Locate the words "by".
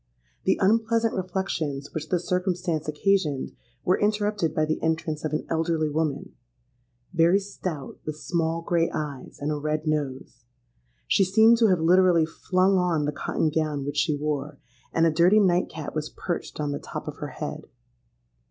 4.55-4.65